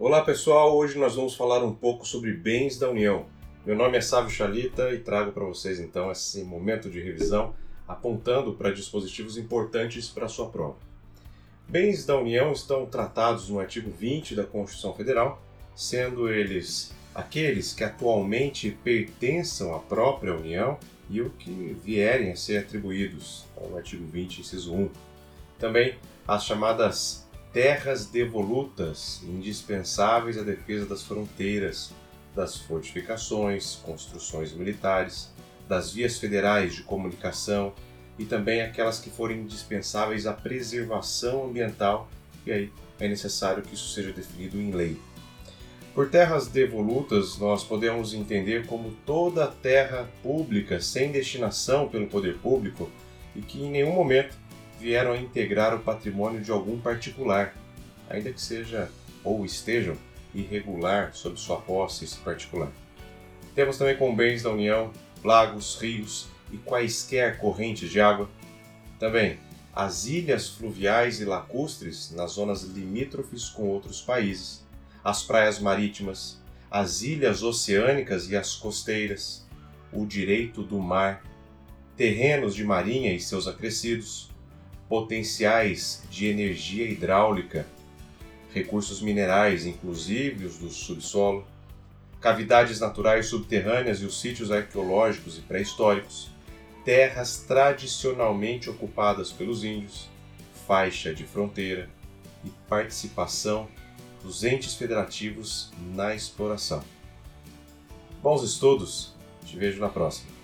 [0.00, 3.26] Olá pessoal, hoje nós vamos falar um pouco sobre bens da União.
[3.66, 7.52] Meu nome é Sávio Chalita e trago para vocês então esse momento de revisão
[7.86, 10.76] apontando para dispositivos importantes para a sua prova.
[11.66, 15.42] Bens da União estão tratados no artigo 20 da Constituição Federal,
[15.74, 20.78] sendo eles aqueles que atualmente pertençam à própria União
[21.10, 24.90] e o que vierem a ser atribuídos ao artigo 20, inciso 1.
[25.58, 31.92] Também as chamadas terras devolutas, indispensáveis à defesa das fronteiras,
[32.34, 35.32] das fortificações, construções militares,
[35.68, 37.72] das vias federais de comunicação
[38.18, 42.08] e também aquelas que forem indispensáveis à preservação ambiental,
[42.46, 44.98] e aí é necessário que isso seja definido em lei.
[45.94, 52.88] Por terras devolutas, nós podemos entender como toda terra pública sem destinação pelo poder público
[53.34, 54.36] e que em nenhum momento
[54.78, 57.54] vieram a integrar o patrimônio de algum particular,
[58.08, 58.90] ainda que seja
[59.24, 59.96] ou estejam
[60.34, 62.70] irregular sob sua posse esse particular.
[63.54, 64.92] Temos também com bens da União
[65.24, 68.28] lagos, rios e quaisquer correntes de água.
[68.98, 69.38] Também
[69.74, 74.64] as ilhas fluviais e lacustres nas zonas limítrofes com outros países,
[75.04, 76.40] as praias marítimas,
[76.70, 79.46] as ilhas oceânicas e as costeiras,
[79.92, 81.22] o direito do mar,
[81.96, 84.30] terrenos de marinha e seus acrescidos,
[84.88, 87.66] potenciais de energia hidráulica,
[88.52, 91.46] recursos minerais, inclusive os do subsolo,
[92.20, 96.30] cavidades naturais subterrâneas e os sítios arqueológicos e pré-históricos,
[96.84, 100.08] terras tradicionalmente ocupadas pelos índios,
[100.66, 101.88] faixa de fronteira
[102.44, 103.68] e participação
[104.22, 106.82] dos entes federativos na exploração.
[108.22, 110.37] Bons estudos, te vejo na próxima.